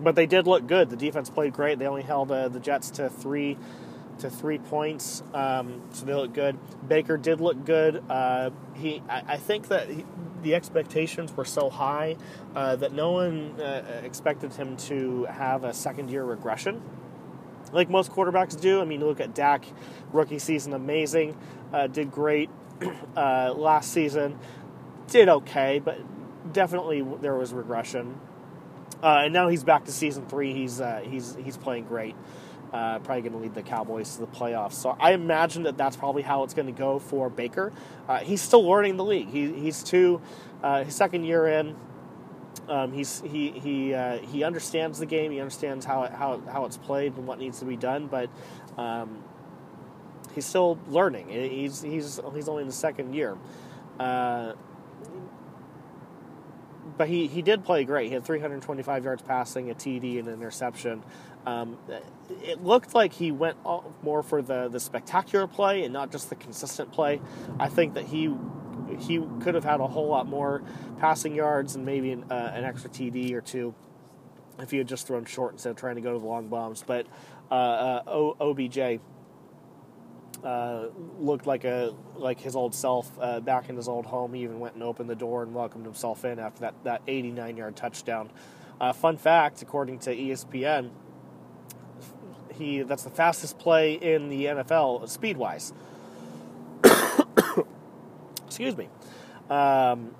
But 0.00 0.14
they 0.14 0.26
did 0.26 0.46
look 0.46 0.66
good. 0.66 0.90
The 0.90 0.96
defense 0.96 1.28
played 1.28 1.52
great. 1.52 1.78
They 1.78 1.86
only 1.86 2.02
held 2.02 2.28
the 2.28 2.60
Jets 2.60 2.90
to 2.92 3.10
three 3.10 3.58
to 4.18 4.28
three 4.28 4.58
points, 4.58 5.22
um, 5.32 5.80
so 5.92 6.04
they 6.04 6.12
look 6.12 6.34
good. 6.34 6.58
Baker 6.86 7.16
did 7.16 7.40
look 7.40 7.64
good. 7.64 8.02
he, 8.74 9.02
I, 9.08 9.22
I 9.26 9.36
think 9.38 9.68
that 9.68 9.88
he, 9.88 10.04
the 10.42 10.54
expectations 10.54 11.34
were 11.34 11.44
so 11.46 11.70
high 11.70 12.16
uh, 12.54 12.76
that 12.76 12.92
no 12.92 13.12
one 13.12 13.58
uh, 13.60 14.02
expected 14.04 14.52
him 14.52 14.76
to 14.76 15.24
have 15.24 15.64
a 15.64 15.72
second 15.72 16.10
year 16.10 16.24
regression 16.24 16.82
like 17.72 17.88
most 17.88 18.12
quarterbacks 18.12 18.60
do. 18.60 18.80
I 18.80 18.84
mean, 18.84 19.00
look 19.00 19.20
at 19.20 19.34
Dak, 19.34 19.64
rookie 20.12 20.38
season, 20.38 20.72
amazing, 20.72 21.36
uh, 21.72 21.86
did 21.86 22.10
great. 22.10 22.50
Uh, 23.16 23.52
last 23.54 23.92
season, 23.92 24.38
did 25.08 25.28
okay, 25.28 25.80
but 25.84 25.98
definitely 26.52 27.04
there 27.20 27.34
was 27.34 27.52
regression. 27.52 28.18
Uh, 29.02 29.22
and 29.24 29.32
now 29.32 29.48
he's 29.48 29.64
back 29.64 29.84
to 29.86 29.92
season 29.92 30.26
three. 30.26 30.52
He's 30.52 30.80
uh, 30.80 31.02
he's 31.04 31.36
he's 31.36 31.56
playing 31.56 31.84
great 31.84 32.14
uh, 32.72 32.98
probably 33.00 33.22
going 33.22 33.32
to 33.32 33.38
lead 33.38 33.54
the 33.54 33.62
Cowboys 33.62 34.14
to 34.14 34.20
the 34.20 34.26
playoffs. 34.26 34.74
So 34.74 34.96
I 34.98 35.12
imagine 35.12 35.64
that 35.64 35.76
that's 35.76 35.96
probably 35.96 36.22
how 36.22 36.44
it's 36.44 36.54
going 36.54 36.66
to 36.66 36.72
go 36.72 36.98
for 36.98 37.28
Baker. 37.28 37.72
Uh, 38.08 38.18
he's 38.18 38.40
still 38.40 38.66
learning 38.66 38.96
the 38.96 39.04
league. 39.04 39.28
He, 39.28 39.52
he's 39.52 39.82
two, 39.82 40.20
uh, 40.62 40.84
his 40.84 40.94
second 40.94 41.24
year 41.24 41.46
in. 41.46 41.76
Um, 42.68 42.92
he's 42.92 43.20
he 43.22 43.50
he 43.50 43.94
uh, 43.94 44.18
he 44.18 44.44
understands 44.44 44.98
the 44.98 45.06
game. 45.06 45.32
He 45.32 45.40
understands 45.40 45.84
how 45.84 46.04
it, 46.04 46.12
how 46.12 46.40
how 46.52 46.66
it's 46.66 46.76
played 46.76 47.16
and 47.16 47.26
what 47.26 47.38
needs 47.38 47.58
to 47.60 47.64
be 47.64 47.76
done. 47.76 48.06
But 48.06 48.30
um, 48.76 49.24
he's 50.34 50.46
still 50.46 50.78
learning. 50.88 51.28
He's 51.28 51.82
he's 51.82 52.20
he's 52.32 52.48
only 52.48 52.62
in 52.62 52.68
the 52.68 52.72
second 52.72 53.14
year. 53.14 53.36
Uh, 53.98 54.52
but 57.00 57.08
he, 57.08 57.28
he 57.28 57.40
did 57.40 57.64
play 57.64 57.84
great. 57.84 58.08
He 58.08 58.12
had 58.12 58.26
325 58.26 59.04
yards 59.04 59.22
passing, 59.22 59.70
a 59.70 59.74
TD, 59.74 60.18
and 60.18 60.28
an 60.28 60.34
interception. 60.34 61.02
Um, 61.46 61.78
it 62.42 62.62
looked 62.62 62.94
like 62.94 63.14
he 63.14 63.32
went 63.32 63.56
more 64.02 64.22
for 64.22 64.42
the, 64.42 64.68
the 64.68 64.78
spectacular 64.78 65.46
play 65.46 65.82
and 65.84 65.94
not 65.94 66.12
just 66.12 66.28
the 66.28 66.34
consistent 66.34 66.92
play. 66.92 67.22
I 67.58 67.70
think 67.70 67.94
that 67.94 68.04
he 68.04 68.34
he 68.98 69.18
could 69.40 69.54
have 69.54 69.64
had 69.64 69.80
a 69.80 69.86
whole 69.86 70.08
lot 70.08 70.26
more 70.26 70.62
passing 70.98 71.34
yards 71.34 71.74
and 71.74 71.86
maybe 71.86 72.12
an, 72.12 72.24
uh, 72.30 72.52
an 72.54 72.64
extra 72.64 72.90
TD 72.90 73.32
or 73.32 73.40
two 73.40 73.74
if 74.58 74.70
he 74.70 74.76
had 74.76 74.86
just 74.86 75.06
thrown 75.06 75.24
short 75.24 75.52
instead 75.52 75.70
of 75.70 75.76
trying 75.76 75.94
to 75.94 76.02
go 76.02 76.12
to 76.12 76.18
the 76.18 76.26
long 76.26 76.48
bombs. 76.48 76.84
But 76.86 77.06
uh, 77.50 77.54
uh, 77.54 78.34
OBJ 78.40 79.00
uh, 80.44 80.86
looked 81.18 81.46
like 81.46 81.64
a 81.64 81.94
like 82.16 82.40
his 82.40 82.56
old 82.56 82.74
self 82.74 83.10
uh, 83.20 83.40
back 83.40 83.68
in 83.68 83.76
his 83.76 83.88
old 83.88 84.06
home. 84.06 84.32
He 84.34 84.42
even 84.42 84.60
went 84.60 84.74
and 84.74 84.82
opened 84.82 85.10
the 85.10 85.14
door 85.14 85.42
and 85.42 85.54
welcomed 85.54 85.84
himself 85.84 86.24
in 86.24 86.38
after 86.38 86.60
that, 86.60 86.74
that 86.84 87.02
89 87.06 87.56
yard 87.56 87.76
touchdown. 87.76 88.30
Uh, 88.80 88.92
fun 88.92 89.16
fact, 89.16 89.60
according 89.60 89.98
to 90.00 90.14
ESPN, 90.16 90.90
he 92.54 92.82
that's 92.82 93.02
the 93.02 93.10
fastest 93.10 93.58
play 93.58 93.94
in 93.94 94.28
the 94.28 94.46
NFL 94.46 95.08
speed 95.08 95.36
wise. 95.36 95.72
Excuse 98.46 98.76
me. 98.76 98.88
Um, 99.48 100.14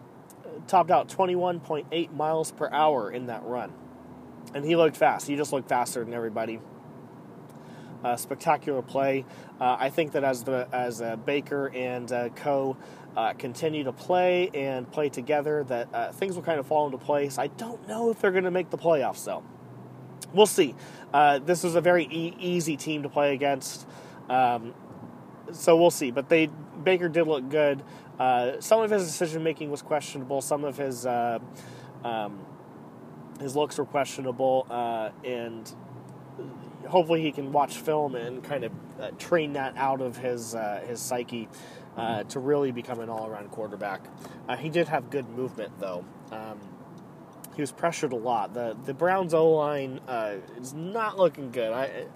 topped 0.67 0.91
out 0.91 1.09
21.8 1.09 2.12
miles 2.15 2.50
per 2.53 2.69
hour 2.71 3.11
in 3.11 3.27
that 3.27 3.43
run, 3.45 3.73
and 4.55 4.65
he 4.65 4.77
looked 4.77 4.97
fast. 4.97 5.27
He 5.27 5.37
just 5.37 5.53
looked 5.53 5.69
faster 5.69 6.05
than 6.05 6.12
everybody. 6.12 6.61
Uh, 8.02 8.16
spectacular 8.16 8.80
play. 8.80 9.26
Uh, 9.61 9.76
I 9.78 9.90
think 9.90 10.12
that 10.12 10.25
as 10.25 10.42
the 10.42 10.66
as 10.73 11.02
uh, 11.02 11.16
Baker 11.16 11.71
and 11.75 12.11
uh, 12.11 12.28
Co. 12.30 12.76
Uh, 13.14 13.35
continue 13.35 13.83
to 13.85 13.92
play 13.92 14.49
and 14.54 14.90
play 14.90 15.09
together, 15.09 15.64
that 15.64 16.14
things 16.14 16.37
will 16.37 16.45
kind 16.45 16.61
of 16.61 16.66
fall 16.66 16.87
into 16.87 16.97
place. 16.97 17.38
I 17.38 17.49
don't 17.49 17.87
know 17.88 18.11
if 18.11 18.21
they're 18.21 18.30
going 18.30 18.45
to 18.45 18.52
make 18.52 18.71
the 18.71 18.78
playoffs 18.78 19.25
though. 19.25 19.42
We'll 20.33 20.47
see. 20.47 20.76
this 21.12 21.64
was 21.64 21.75
a 21.75 21.80
very 21.80 22.04
e- 22.04 22.37
easy 22.38 22.76
team 22.76 23.02
to 23.02 23.09
play 23.09 23.35
against, 23.35 23.87
um, 24.28 24.73
so 25.50 25.76
we'll 25.76 25.90
see. 25.90 26.12
But 26.12 26.28
they 26.28 26.47
Baker 26.47 27.09
did 27.09 27.26
look 27.26 27.50
good. 27.50 27.83
some 28.61 28.80
of 28.80 28.90
his 28.90 29.04
decision 29.04 29.42
making 29.42 29.71
was 29.71 29.83
questionable. 29.83 30.40
Some 30.40 30.64
of 30.64 30.78
his 30.78 31.04
um, 31.04 32.38
his 33.40 33.57
looks 33.57 33.76
were 33.76 33.85
questionable, 33.85 34.66
and 35.25 35.75
hopefully 36.91 37.23
he 37.23 37.33
can 37.33 37.53
watch 37.53 37.79
film 37.79 38.15
and 38.15 38.43
kind 38.45 38.65
of 38.65 38.73
uh, 39.01 39.11
train 39.13 39.55
that 39.55 39.77
out 39.77 40.01
of 40.01 40.17
his 40.17 40.55
uh, 40.55 40.83
his 40.87 41.01
psyche 41.01 41.49
uh, 41.97 42.25
to 42.25 42.41
really 42.41 42.73
become 42.73 43.01
an 43.01 43.09
all 43.09 43.27
around 43.27 43.51
quarterback. 43.51 44.03
Uh, 44.49 44.57
he 44.57 44.69
did 44.69 44.89
have 44.89 45.11
good 45.11 45.29
movement 45.31 45.73
though. 45.81 46.05
Um, 46.31 46.61
he 47.57 47.63
was 47.63 47.73
pressured 47.73 48.13
a 48.13 48.17
lot. 48.17 48.55
the 48.55 48.77
The 48.85 48.95
Browns 48.95 49.35
O 49.35 49.51
line 49.51 50.01
uh, 50.07 50.37
is 50.61 50.75
not 50.75 51.19
looking 51.19 51.51
good. 51.51 51.73
I 51.73 52.07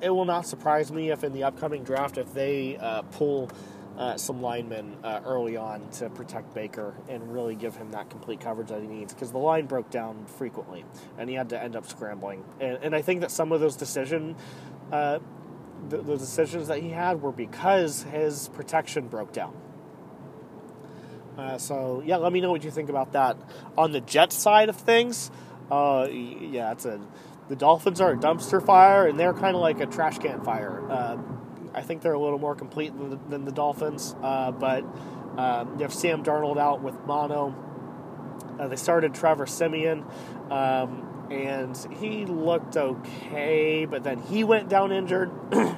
it, 0.00 0.10
will 0.10 0.24
not 0.24 0.46
surprise 0.46 0.90
me 0.90 1.10
if 1.10 1.22
in 1.22 1.32
the 1.32 1.44
upcoming 1.44 1.84
draft 1.84 2.16
if 2.16 2.32
they 2.32 2.76
uh, 2.78 3.02
pull 3.02 3.50
uh, 3.96 4.16
some 4.16 4.42
linemen 4.42 4.96
uh, 5.02 5.20
early 5.24 5.56
on 5.56 5.88
to 5.90 6.10
protect 6.10 6.54
Baker 6.54 6.94
and 7.08 7.32
really 7.32 7.54
give 7.54 7.76
him 7.76 7.90
that 7.92 8.10
complete 8.10 8.40
coverage 8.40 8.68
that 8.68 8.80
he 8.80 8.86
needs 8.86 9.14
because 9.14 9.32
the 9.32 9.38
line 9.38 9.66
broke 9.66 9.90
down 9.90 10.26
frequently 10.26 10.84
and 11.18 11.30
he 11.30 11.36
had 11.36 11.48
to 11.50 11.62
end 11.62 11.76
up 11.76 11.86
scrambling. 11.86 12.44
And, 12.60 12.78
and 12.82 12.94
I 12.94 13.02
think 13.02 13.22
that 13.22 13.30
some 13.30 13.52
of 13.52 13.60
those 13.60 13.76
decision, 13.76 14.36
uh, 14.92 15.18
the, 15.88 15.98
the 15.98 16.16
decisions 16.16 16.68
that 16.68 16.82
he 16.82 16.90
had 16.90 17.22
were 17.22 17.32
because 17.32 18.02
his 18.02 18.48
protection 18.50 19.08
broke 19.08 19.32
down. 19.32 19.56
Uh, 21.38 21.58
so 21.58 22.02
yeah, 22.04 22.16
let 22.16 22.32
me 22.32 22.40
know 22.40 22.50
what 22.50 22.64
you 22.64 22.70
think 22.70 22.88
about 22.88 23.12
that. 23.12 23.36
On 23.76 23.92
the 23.92 24.00
jet 24.00 24.32
side 24.32 24.68
of 24.68 24.76
things, 24.76 25.30
uh, 25.70 26.06
yeah, 26.10 26.72
it's 26.72 26.84
a 26.84 27.00
the 27.48 27.56
Dolphins 27.56 28.00
are 28.00 28.12
a 28.12 28.16
dumpster 28.16 28.64
fire, 28.64 29.06
and 29.06 29.18
they're 29.18 29.32
kind 29.32 29.54
of 29.54 29.62
like 29.62 29.80
a 29.80 29.86
trash 29.86 30.18
can 30.18 30.42
fire. 30.42 30.80
I 31.76 31.82
think 31.82 32.02
they're 32.02 32.14
a 32.14 32.18
little 32.18 32.38
more 32.38 32.54
complete 32.54 32.96
than 32.96 33.10
the, 33.10 33.18
than 33.28 33.44
the 33.44 33.52
Dolphins, 33.52 34.16
uh, 34.22 34.50
but 34.50 34.84
um, 35.36 35.74
you 35.76 35.82
have 35.82 35.92
Sam 35.92 36.24
Darnold 36.24 36.58
out 36.58 36.82
with 36.82 36.98
mono. 37.06 37.54
Uh, 38.58 38.68
they 38.68 38.76
started 38.76 39.14
Trevor 39.14 39.46
Siemian, 39.46 40.02
um, 40.50 41.28
and 41.30 41.76
he 42.00 42.24
looked 42.24 42.76
okay, 42.76 43.84
but 43.84 44.02
then 44.02 44.22
he 44.22 44.42
went 44.42 44.68
down 44.68 44.92
injured. 44.92 45.30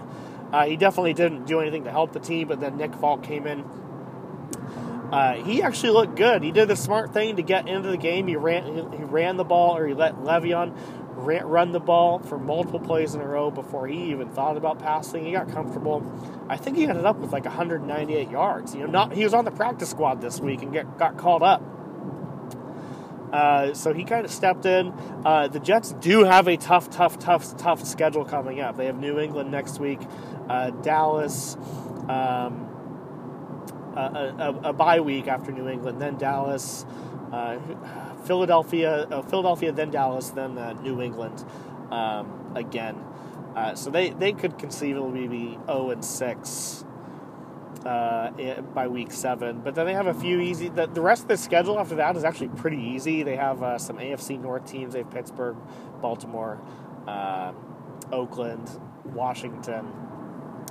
Uh, 0.49 0.65
he 0.65 0.79
definitely 0.79 1.13
didn't 1.13 1.45
do 1.45 1.61
anything 1.61 1.85
to 1.85 1.91
help 1.91 2.15
the 2.15 2.19
team, 2.19 2.49
but 2.49 2.59
then 2.59 2.79
Nick 2.79 2.95
Folk 2.95 3.23
came 3.23 3.47
in 3.47 3.63
uh, 5.13 5.35
he 5.43 5.63
actually 5.63 5.91
looked 5.91 6.17
good. 6.17 6.43
He 6.43 6.53
did 6.53 6.69
the 6.69 6.77
smart 6.77 7.15
thing 7.15 7.37
to 7.37 7.43
get 7.43 7.67
into 7.67 7.89
the 7.89 7.97
game. 7.97 8.27
He 8.27 8.37
ran, 8.37 8.93
he, 8.93 9.05
ran 9.05 9.37
the 9.37 9.45
ball, 9.45 9.77
or 9.77 9.87
he 9.87 9.95
let 9.95 10.17
Le'Veon 10.17 10.77
run 11.19 11.73
the 11.73 11.81
ball 11.81 12.19
for 12.21 12.39
multiple 12.39 12.81
plays 12.81 13.15
in 13.15 13.21
a 13.21 13.27
row 13.27 13.51
before 13.51 13.87
he 13.87 14.11
even 14.11 14.29
thought 14.31 14.57
about 14.57 14.79
passing. 14.79 15.25
He 15.25 15.33
got 15.33 15.51
comfortable. 15.51 16.03
I 16.49 16.57
think 16.57 16.77
he 16.77 16.85
ended 16.85 17.05
up 17.05 17.17
with 17.17 17.33
like 17.33 17.45
198 17.45 18.31
yards. 18.31 18.75
You 18.75 18.83
know, 18.83 18.87
not 18.87 19.13
he 19.13 19.25
was 19.25 19.35
on 19.35 19.45
the 19.45 19.51
practice 19.51 19.91
squad 19.91 20.21
this 20.21 20.41
week 20.41 20.63
and 20.63 20.73
get, 20.73 20.99
got 20.99 21.17
called 21.17 21.43
up. 21.43 21.63
Uh, 23.33 23.75
so 23.75 23.93
he 23.93 24.05
kind 24.05 24.25
of 24.25 24.31
stepped 24.31 24.65
in. 24.65 24.93
Uh, 25.25 25.49
the 25.49 25.61
Jets 25.61 25.93
do 26.01 26.25
have 26.25 26.49
a 26.49 26.57
tough, 26.57 26.89
tough, 26.89 27.19
tough, 27.19 27.57
tough 27.59 27.85
schedule 27.85 28.25
coming 28.25 28.61
up. 28.61 28.77
They 28.77 28.87
have 28.87 28.99
New 28.99 29.19
England 29.19 29.51
next 29.51 29.79
week, 29.79 30.01
uh, 30.49 30.71
Dallas. 30.71 31.57
Um, 32.09 32.69
a, 33.99 34.55
a, 34.65 34.73
bye 34.73 35.01
week 35.01 35.27
after 35.27 35.53
New 35.53 35.69
England, 35.69 36.01
then 36.01 36.17
Dallas, 36.17 36.87
uh, 37.33 37.59
Philadelphia, 38.29 39.09
uh, 39.11 39.23
Philadelphia, 39.23 39.73
then 39.73 39.91
Dallas, 39.91 40.29
then 40.29 40.59
uh, 40.59 40.75
New 40.75 41.01
England 41.01 41.45
um, 41.91 42.53
again. 42.55 43.03
Uh, 43.57 43.75
so 43.75 43.91
they, 43.91 44.11
they 44.11 44.33
could 44.33 44.59
conceivably 44.59 45.27
be 45.27 45.59
0 45.67 45.91
and 45.91 46.05
6 46.05 46.85
uh, 47.87 48.31
by 48.75 48.87
week 48.87 49.11
seven. 49.13 49.61
But 49.61 49.75
then 49.75 49.87
they 49.87 49.95
have 49.95 50.07
a 50.07 50.15
few 50.15 50.41
easy. 50.41 50.69
The, 50.69 50.87
the 50.87 51.01
rest 51.01 51.23
of 51.23 51.29
the 51.29 51.39
schedule 51.39 51.79
after 51.79 51.95
that 51.97 52.17
is 52.17 52.25
actually 52.25 52.49
pretty 52.49 52.77
easy. 52.77 53.23
They 53.23 53.37
have 53.37 53.63
uh, 53.63 53.79
some 53.79 53.97
AFC 53.97 54.39
North 54.39 54.67
teams. 54.67 54.93
They 54.93 55.01
have 55.01 55.11
Pittsburgh, 55.11 55.57
Baltimore, 56.03 56.61
Oakland, 58.13 58.71
Washington. 59.07 59.91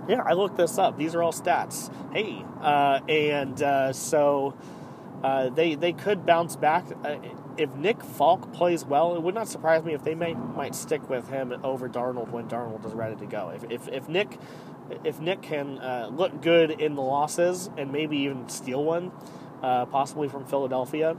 Yeah, 0.08 0.22
I 0.22 0.34
looked 0.34 0.58
this 0.58 0.78
up. 0.78 0.98
These 0.98 1.16
are 1.16 1.24
all 1.24 1.34
stats. 1.34 1.92
Hey, 2.14 2.46
uh, 2.62 3.00
and 3.10 3.62
uh, 3.62 3.94
so 3.94 4.54
uh, 5.24 5.50
they 5.50 5.76
they 5.76 5.94
could 5.94 6.26
bounce 6.26 6.56
back. 6.56 6.86
Uh, 7.04 7.18
if 7.58 7.74
Nick 7.76 8.04
Falk 8.04 8.54
plays 8.54 8.86
well, 8.86 9.16
it 9.16 9.24
would 9.24 9.34
not 9.34 9.48
surprise 9.48 9.84
me 9.84 9.94
if 9.94 10.04
they 10.04 10.16
may 10.16 10.34
might 10.34 10.76
stick 10.76 11.10
with 11.10 11.30
him 11.30 11.54
over 11.64 11.90
Darnold 11.90 12.30
when 12.30 12.48
Darnold 12.48 12.86
is 12.86 12.94
ready 12.94 13.16
to 13.16 13.26
go. 13.26 13.50
If 13.50 13.64
if, 13.72 13.88
if 13.88 14.10
Nick 14.10 14.38
if 15.04 15.20
Nick 15.20 15.42
can 15.42 15.80
uh, 15.80 16.10
look 16.12 16.42
good 16.42 16.72
in 16.72 16.96
the 16.96 17.02
losses 17.02 17.70
and 17.78 17.92
maybe 17.92 18.18
even 18.20 18.48
steal 18.48 18.84
one, 18.84 19.12
uh, 19.62 19.86
possibly 19.86 20.28
from 20.30 20.46
Philadelphia, 20.46 21.18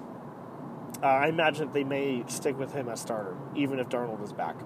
I 1.03 1.29
imagine 1.29 1.73
they 1.73 1.85
may 1.85 2.25
stick 2.29 2.59
with 2.59 2.73
him 2.73 2.89
as 2.89 3.01
starter, 3.01 3.37
even 3.55 3.79
if 3.79 3.89
Darnold 3.89 4.23
is 4.23 4.33
back. 4.33 4.57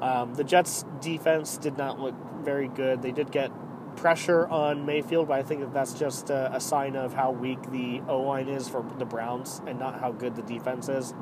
Um, 0.00 0.34
the 0.34 0.44
Jets' 0.44 0.84
defense 1.00 1.56
did 1.56 1.78
not 1.78 2.00
look 2.00 2.14
very 2.42 2.68
good. 2.68 3.02
They 3.02 3.12
did 3.12 3.30
get 3.30 3.50
pressure 4.04 4.46
on 4.48 4.84
Mayfield, 4.84 5.28
but 5.28 5.38
I 5.38 5.42
think 5.42 5.60
that 5.60 5.72
that's 5.72 5.94
just 5.94 6.28
a, 6.28 6.54
a 6.54 6.60
sign 6.60 6.94
of 6.94 7.14
how 7.14 7.30
weak 7.30 7.70
the 7.70 8.02
O 8.06 8.20
line 8.20 8.48
is 8.48 8.68
for 8.68 8.84
the 8.98 9.06
Browns 9.06 9.62
and 9.66 9.78
not 9.78 9.98
how 9.98 10.12
good 10.12 10.36
the 10.36 10.42
defense 10.42 10.90
is. 10.90 11.14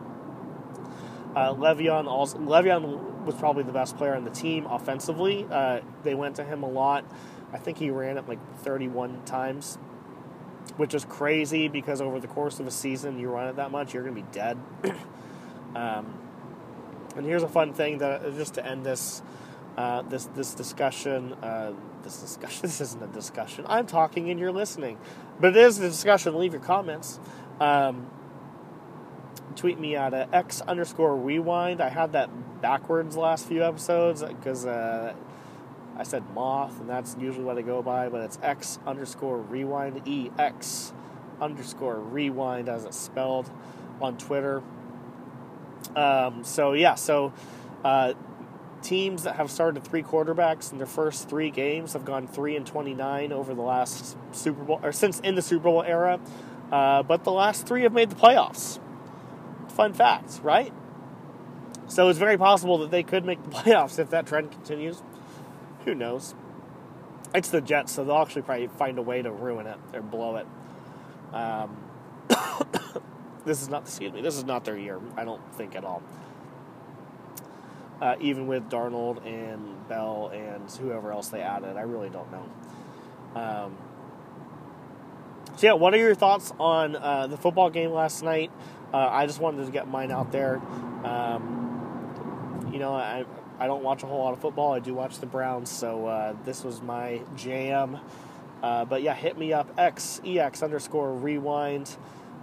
Uh, 1.36 1.54
Le'Veon 1.54 2.08
also 2.08 2.38
Le'Veon 2.38 3.24
was 3.24 3.36
probably 3.36 3.62
the 3.62 3.72
best 3.72 3.96
player 3.96 4.16
on 4.16 4.24
the 4.24 4.32
team 4.32 4.66
offensively. 4.66 5.46
Uh, 5.48 5.78
they 6.02 6.16
went 6.16 6.34
to 6.34 6.44
him 6.44 6.64
a 6.64 6.68
lot. 6.68 7.04
I 7.52 7.58
think 7.58 7.78
he 7.78 7.88
ran 7.90 8.18
it 8.18 8.26
like 8.26 8.40
31 8.62 9.26
times, 9.26 9.76
which 10.76 10.92
is 10.92 11.04
crazy 11.04 11.68
because 11.68 12.00
over 12.00 12.18
the 12.18 12.26
course 12.26 12.58
of 12.58 12.66
a 12.66 12.72
season, 12.72 13.16
you 13.16 13.28
run 13.28 13.46
it 13.46 13.54
that 13.54 13.70
much, 13.70 13.94
you're 13.94 14.02
going 14.02 14.16
to 14.16 14.22
be 14.22 14.28
dead. 14.32 14.58
um, 15.76 16.18
and 17.14 17.24
here's 17.24 17.44
a 17.44 17.48
fun 17.48 17.74
thing 17.74 17.98
that 17.98 18.24
just 18.34 18.54
to 18.54 18.66
end 18.66 18.84
this 18.84 19.22
uh, 19.76 20.02
this 20.02 20.26
this 20.26 20.54
discussion. 20.54 21.32
Uh, 21.34 21.72
this 22.02 22.20
discussion. 22.20 22.60
This 22.62 22.80
isn't 22.80 23.02
a 23.02 23.06
discussion. 23.08 23.64
I'm 23.68 23.86
talking 23.86 24.30
and 24.30 24.38
you're 24.38 24.52
listening, 24.52 24.98
but 25.40 25.56
it 25.56 25.56
is 25.56 25.78
a 25.78 25.88
discussion. 25.88 26.38
Leave 26.38 26.52
your 26.52 26.62
comments. 26.62 27.18
Um, 27.60 28.10
tweet 29.56 29.78
me 29.78 29.96
at 29.96 30.14
uh, 30.14 30.26
x 30.32 30.60
underscore 30.62 31.16
rewind. 31.16 31.80
I 31.80 31.88
had 31.88 32.12
that 32.12 32.30
backwards 32.60 33.16
last 33.16 33.46
few 33.46 33.64
episodes 33.64 34.22
because 34.22 34.66
uh, 34.66 35.14
I 35.96 36.02
said 36.02 36.22
moth, 36.34 36.80
and 36.80 36.88
that's 36.88 37.16
usually 37.20 37.44
what 37.44 37.58
I 37.58 37.62
go 37.62 37.82
by. 37.82 38.08
But 38.08 38.22
it's 38.22 38.38
x 38.42 38.78
underscore 38.86 39.38
rewind. 39.38 40.02
E 40.06 40.30
x 40.38 40.92
underscore 41.40 41.98
rewind 41.98 42.68
as 42.68 42.84
it's 42.84 42.98
spelled 42.98 43.50
on 44.00 44.16
Twitter. 44.18 44.62
Um, 45.96 46.44
so 46.44 46.72
yeah, 46.72 46.94
so 46.94 47.32
uh, 47.84 48.14
teams 48.82 49.22
that 49.22 49.36
have 49.36 49.50
started 49.50 49.82
three 49.84 50.02
quarterbacks 50.02 50.72
in 50.72 50.78
their 50.78 50.86
first 50.86 51.28
three 51.28 51.50
games 51.50 51.92
have 51.92 52.04
gone 52.04 52.26
three 52.26 52.56
and 52.56 52.66
twenty 52.66 52.94
nine 52.94 53.32
over 53.32 53.54
the 53.54 53.62
last 53.62 54.16
Super 54.32 54.62
Bowl 54.62 54.80
or 54.82 54.92
since 54.92 55.20
in 55.20 55.34
the 55.34 55.42
Super 55.42 55.64
Bowl 55.64 55.82
era, 55.82 56.20
uh, 56.70 57.02
but 57.02 57.24
the 57.24 57.32
last 57.32 57.66
three 57.66 57.82
have 57.82 57.92
made 57.92 58.10
the 58.10 58.16
playoffs. 58.16 58.78
Fun 59.68 59.92
fact, 59.92 60.40
right? 60.42 60.72
So 61.88 62.08
it's 62.08 62.18
very 62.18 62.38
possible 62.38 62.78
that 62.78 62.90
they 62.90 63.02
could 63.02 63.24
make 63.24 63.42
the 63.42 63.50
playoffs 63.56 63.98
if 63.98 64.10
that 64.10 64.26
trend 64.26 64.50
continues. 64.50 65.02
Who 65.84 65.94
knows? 65.94 66.34
It's 67.34 67.48
the 67.48 67.60
Jets, 67.60 67.92
so 67.92 68.04
they'll 68.04 68.16
actually 68.16 68.42
probably 68.42 68.68
find 68.68 68.98
a 68.98 69.02
way 69.02 69.22
to 69.22 69.30
ruin 69.30 69.66
it 69.66 69.78
or 69.94 70.02
blow 70.02 70.36
it. 70.36 70.46
Um, 71.32 71.76
this 73.46 73.62
is 73.62 73.68
not, 73.68 73.82
excuse 73.82 74.12
me, 74.12 74.20
this 74.20 74.36
is 74.36 74.44
not 74.44 74.64
their 74.64 74.76
year. 74.76 75.00
I 75.16 75.24
don't 75.24 75.42
think 75.54 75.74
at 75.74 75.84
all 75.84 76.02
uh, 78.02 78.16
even 78.20 78.48
with 78.48 78.68
Darnold 78.68 79.24
and 79.24 79.88
Bell 79.88 80.32
and 80.34 80.68
whoever 80.72 81.12
else 81.12 81.28
they 81.28 81.40
added. 81.40 81.76
I 81.76 81.82
really 81.82 82.10
don't 82.10 82.30
know. 82.32 83.40
Um, 83.40 83.76
so 85.56 85.68
yeah, 85.68 85.74
what 85.74 85.94
are 85.94 85.98
your 85.98 86.16
thoughts 86.16 86.52
on 86.58 86.96
uh, 86.96 87.28
the 87.28 87.36
football 87.36 87.70
game 87.70 87.92
last 87.92 88.24
night? 88.24 88.50
Uh, 88.92 89.08
I 89.08 89.26
just 89.26 89.38
wanted 89.38 89.66
to 89.66 89.70
get 89.70 89.86
mine 89.86 90.10
out 90.10 90.32
there. 90.32 90.60
Um, 91.04 92.70
you 92.72 92.80
know, 92.80 92.92
I 92.92 93.24
I 93.60 93.68
don't 93.68 93.84
watch 93.84 94.02
a 94.02 94.06
whole 94.06 94.18
lot 94.18 94.32
of 94.32 94.40
football. 94.40 94.72
I 94.72 94.80
do 94.80 94.94
watch 94.94 95.20
the 95.20 95.26
Browns, 95.26 95.70
so 95.70 96.06
uh, 96.06 96.34
this 96.44 96.64
was 96.64 96.82
my 96.82 97.22
jam. 97.36 98.00
Uh, 98.64 98.84
but 98.84 99.02
yeah, 99.02 99.14
hit 99.14 99.38
me 99.38 99.52
up 99.52 99.70
x 99.78 100.20
ex 100.24 100.60
underscore 100.60 101.14
rewind 101.14 101.96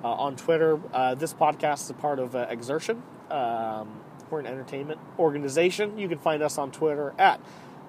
uh, 0.06 0.08
on 0.08 0.38
Twitter. 0.38 0.80
this 1.18 1.34
podcast 1.34 1.82
is 1.82 1.90
a 1.90 1.96
part 1.96 2.20
of 2.20 2.34
Exertion. 2.34 3.04
Um, 3.30 4.00
entertainment 4.38 5.00
organization. 5.18 5.98
You 5.98 6.08
can 6.08 6.20
find 6.20 6.44
us 6.44 6.58
on 6.58 6.72
Twitter 6.72 7.14
at 7.18 7.40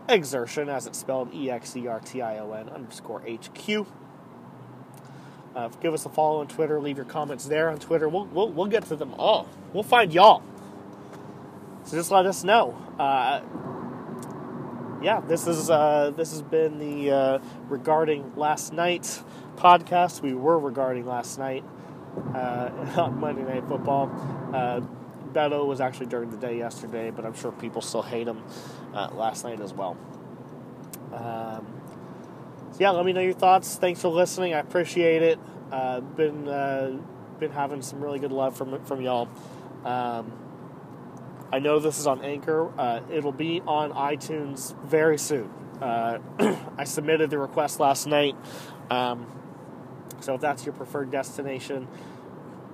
Exertion, 0.09 0.69
as 0.69 0.87
it's 0.87 0.99
spelled 0.99 1.33
E 1.35 1.51
X 1.51 1.77
E 1.77 1.87
R 1.87 2.01
T 2.01 2.23
I 2.23 2.39
O 2.39 2.53
N 2.53 2.69
underscore 2.69 3.23
H 3.25 3.53
Q. 3.55 3.87
Uh, 5.55 5.69
give 5.81 5.93
us 5.93 6.07
a 6.07 6.09
follow 6.09 6.41
on 6.41 6.49
Twitter. 6.49 6.81
Leave 6.81 6.97
your 6.97 7.07
comments 7.07 7.45
there 7.45 7.71
on 7.71 7.79
Twitter. 7.79 8.09
We'll, 8.09 8.27
we'll, 8.27 8.51
we'll 8.51 8.67
get 8.67 8.87
to 8.87 8.97
them 8.97 9.15
all. 9.15 9.49
We'll 9.73 9.83
find 9.83 10.13
y'all. 10.13 10.43
So 11.85 11.97
just 11.97 12.11
let 12.11 12.27
us 12.27 12.45
know. 12.45 12.77
Uh, 12.99 13.41
yeah, 15.03 15.21
this 15.21 15.47
is 15.47 15.71
uh, 15.71 16.13
this 16.17 16.31
has 16.33 16.43
been 16.43 16.79
the 16.79 17.11
uh, 17.11 17.39
regarding 17.69 18.33
last 18.37 18.73
night 18.73 19.23
podcast. 19.57 20.21
We 20.21 20.35
were 20.35 20.59
regarding 20.59 21.07
last 21.07 21.39
night 21.39 21.65
uh, 22.35 22.71
on 22.97 23.19
Monday 23.19 23.43
Night 23.43 23.67
Football. 23.67 24.09
Beto 25.33 25.67
was 25.67 25.81
actually 25.81 26.07
during 26.07 26.31
the 26.31 26.37
day 26.37 26.59
yesterday, 26.59 27.11
but 27.11 27.25
I'm 27.25 27.35
sure 27.35 27.53
people 27.53 27.83
still 27.83 28.03
hate 28.03 28.27
him 28.27 28.43
uh, 28.95 29.11
last 29.15 29.45
night 29.45 29.61
as 29.61 29.73
well. 29.73 29.97
Um, 31.13 31.67
so 32.73 32.79
yeah, 32.79 32.91
let 32.91 33.05
me 33.05 33.13
know 33.13 33.21
your 33.21 33.35
thoughts. 33.35 33.77
Thanks 33.77 34.01
for 34.01 34.09
listening. 34.09 34.55
I 34.55 34.59
appreciate 34.59 35.23
it. 35.23 35.39
Uh, 35.73 36.01
been 36.01 36.49
uh, 36.49 36.99
been 37.39 37.53
having 37.53 37.83
some 37.83 38.01
really 38.01 38.19
good 38.19 38.33
love 38.33 38.57
from 38.57 38.85
from 38.85 39.01
y'all. 39.01 39.29
Um, 39.85 40.33
I 41.53 41.59
know 41.59 41.81
this 41.81 41.99
is 41.99 42.07
on 42.07 42.23
Anchor. 42.23 42.71
Uh, 42.79 43.01
it'll 43.11 43.33
be 43.33 43.61
on 43.67 43.93
iTunes 43.93 44.77
very 44.85 45.19
soon. 45.19 45.51
Uh, 45.81 46.19
I 46.79 46.85
submitted 46.85 47.31
the 47.31 47.39
request 47.39 47.81
last 47.81 48.07
night. 48.07 48.37
Um, 48.89 49.27
so 50.21 50.35
if 50.35 50.41
that's 50.41 50.65
your 50.65 50.75
preferred 50.75 51.11
destination, 51.11 51.89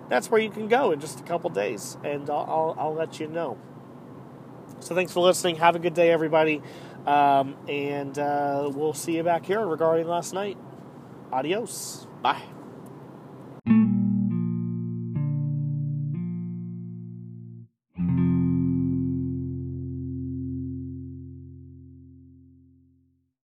that's 0.09 0.31
where 0.31 0.41
you 0.41 0.51
can 0.51 0.69
go 0.69 0.93
in 0.93 1.01
just 1.01 1.21
a 1.21 1.23
couple 1.23 1.51
days, 1.51 1.97
and 2.05 2.29
I'll, 2.31 2.47
I'll, 2.49 2.77
I'll 2.79 2.95
let 2.95 3.21
you 3.21 3.27
know. 3.27 3.59
So 4.81 4.95
thanks 4.95 5.13
for 5.13 5.21
listening. 5.21 5.57
Have 5.57 5.75
a 5.75 5.79
good 5.79 5.95
day, 5.95 6.11
everybody. 6.11 6.63
Um, 7.07 7.57
and 7.69 8.19
uh, 8.19 8.71
we'll 8.73 8.93
see 8.93 9.17
you 9.17 9.23
back 9.23 9.47
here 9.47 9.65
regarding 9.65 10.07
last 10.09 10.35
night. 10.35 10.57
Adios. 11.33 12.07
Bye. 12.23 12.43